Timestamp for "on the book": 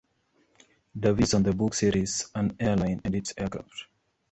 1.35-1.75